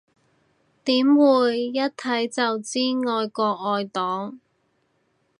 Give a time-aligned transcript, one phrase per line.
[0.83, 4.39] 點會，一睇就知愛國愛黨